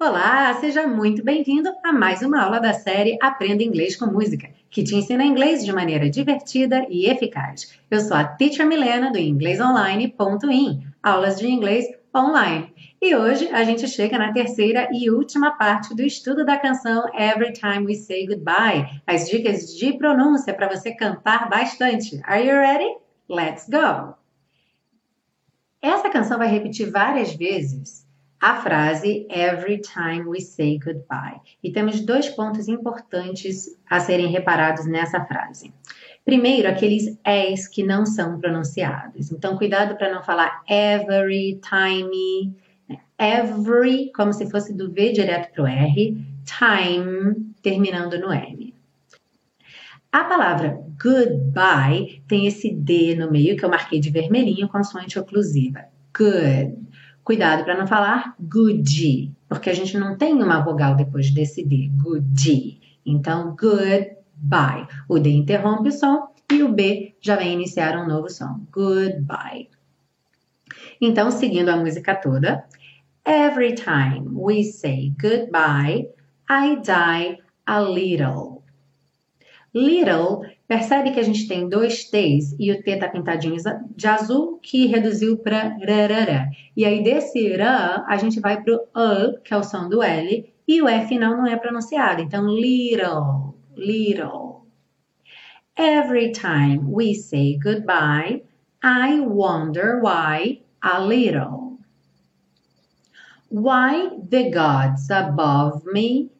[0.00, 4.82] Olá, seja muito bem-vindo a mais uma aula da série Aprenda Inglês com Música, que
[4.82, 7.78] te ensina inglês de maneira divertida e eficaz.
[7.90, 11.84] Eu sou a Teacher Milena do inglesonline.in, aulas de inglês
[12.16, 12.72] online.
[13.02, 17.52] E hoje a gente chega na terceira e última parte do estudo da canção Every
[17.52, 22.18] Time We Say Goodbye, as dicas de pronúncia para você cantar bastante.
[22.24, 22.96] Are you ready?
[23.28, 24.17] Let's go!
[25.80, 28.06] Essa canção vai repetir várias vezes
[28.40, 31.40] a frase Every time we say goodbye.
[31.62, 35.72] E temos dois pontos importantes a serem reparados nessa frase.
[36.24, 39.32] Primeiro, aqueles es que não são pronunciados.
[39.32, 42.54] Então, cuidado para não falar every time,
[42.88, 42.98] né?
[43.18, 48.67] every, como se fosse do V direto para o R, time, terminando no M.
[50.10, 55.84] A palavra goodbye tem esse D no meio que eu marquei de vermelhinho, consoante oclusiva.
[56.16, 56.88] Good.
[57.22, 61.90] Cuidado para não falar good, porque a gente não tem uma vogal depois desse D,
[61.94, 62.80] good.
[63.04, 64.88] Então, goodbye.
[65.06, 68.66] O D interrompe o som e o B já vem iniciar um novo som.
[68.72, 69.68] Goodbye.
[71.00, 72.64] Então, seguindo a música toda,
[73.26, 76.08] every time we say goodbye,
[76.48, 78.62] I die a little.
[79.74, 83.56] Little Percebe que a gente tem dois T's e o T tá pintadinho
[83.96, 86.50] de azul, que reduziu para rarará.
[86.76, 90.52] E aí desse rã, a gente vai pro A, que é o som do L,
[90.68, 92.20] e o E final não é pronunciado.
[92.20, 94.66] Então, little, little.
[95.74, 98.42] Every time we say goodbye,
[98.84, 101.78] I wonder why a little.
[103.48, 106.30] Why the gods above me,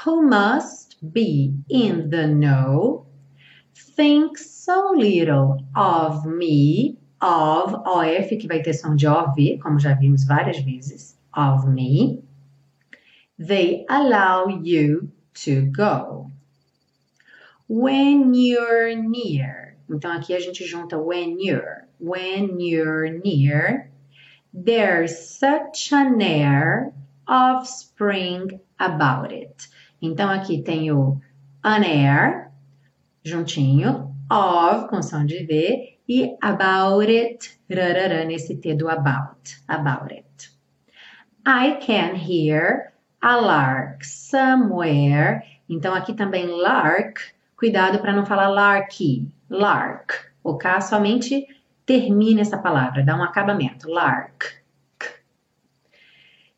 [0.00, 3.06] who must be in the know,
[3.74, 9.94] think so little of me, of, OF, que vai ter som de OV, como já
[9.94, 12.22] vimos várias vezes, of me.
[13.38, 15.12] They allow you
[15.44, 16.30] to go.
[17.68, 19.76] When you're near.
[19.90, 21.86] Então aqui a gente junta when you're.
[21.98, 23.90] When you're near,
[24.52, 26.92] there's such an air
[27.28, 29.68] of spring about it.
[30.02, 31.20] Então aqui tem o
[31.62, 32.50] an air,
[33.24, 40.12] juntinho, of, com som de V, e about it, rarará, nesse T do about, about
[40.12, 40.50] it.
[41.46, 42.92] I can hear
[43.22, 45.42] a lark somewhere.
[45.68, 47.20] Então, aqui também lark,
[47.56, 50.12] cuidado para não falar larky, lark.
[50.42, 51.46] O K somente
[51.86, 54.60] termina essa palavra, dá um acabamento, lark.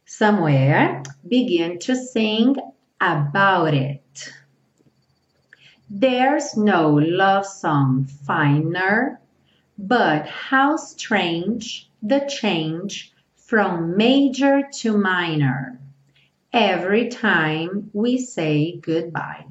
[0.06, 2.54] Somewhere, begin to sing
[3.04, 4.32] about it.
[5.90, 9.20] There's no love song finer,
[9.76, 15.78] but how strange the change from major to minor
[16.52, 19.44] every time we say goodbye.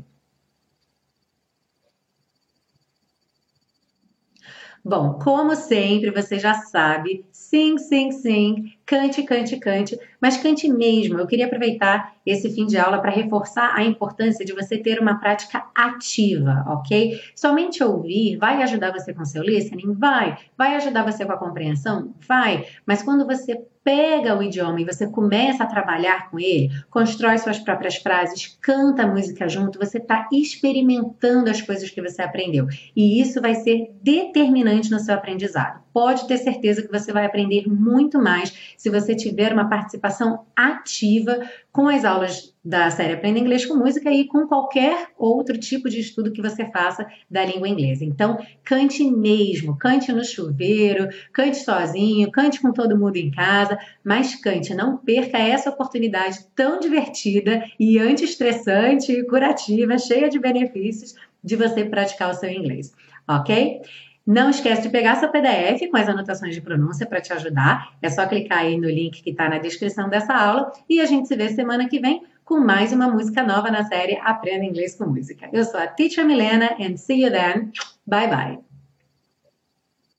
[4.84, 11.20] Bom, como sempre, você já sabe, sim, sim, sim, cante, cante, cante, mas cante mesmo.
[11.20, 15.20] Eu queria aproveitar esse fim de aula para reforçar a importância de você ter uma
[15.20, 17.20] prática ativa, ok?
[17.36, 19.94] Somente ouvir vai ajudar você com seu listening?
[19.94, 20.38] Vai.
[20.58, 22.14] Vai ajudar você com a compreensão?
[22.28, 22.66] Vai.
[22.86, 27.60] Mas quando você pega o idioma e você começa a trabalhar com ele, constrói suas
[27.60, 32.68] próprias frases, canta a música junto, você está experimentando as coisas que você aprendeu.
[32.96, 35.84] E isso vai ser determinante no seu aprendizado.
[35.92, 41.40] Pode ter certeza que você vai aprender muito mais se você tiver uma participação ativa
[41.72, 46.02] com as aulas da série Aprenda Inglês com Música e com qualquer outro tipo de
[46.02, 48.04] estudo que você faça da língua inglesa.
[48.04, 54.36] Então, cante mesmo, cante no chuveiro, cante sozinho, cante com todo mundo em casa, mas
[54.36, 61.56] cante, não perca essa oportunidade tão divertida e anti-estressante e curativa, cheia de benefícios de
[61.56, 62.94] você praticar o seu inglês,
[63.26, 63.80] ok?
[64.26, 67.94] Não esquece de pegar seu PDF com as anotações de pronúncia para te ajudar.
[68.02, 71.28] É só clicar aí no link que está na descrição dessa aula e a gente
[71.28, 75.06] se vê semana que vem com mais uma música nova na série Aprenda Inglês com
[75.06, 75.50] Música.
[75.52, 77.72] Eu sou a Teacher Milena and see you then.
[78.08, 78.73] Bye bye.